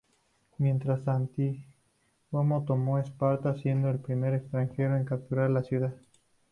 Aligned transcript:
Mientras, 0.57 1.07
Antígono 1.07 2.63
tomó 2.65 2.97
Esparta, 2.97 3.53
siendo 3.61 3.91
el 3.91 3.99
primer 3.99 4.33
extranjero 4.33 4.97
en 4.97 5.05
capturar 5.05 5.51
la 5.51 5.61
ciudad. 5.61 5.93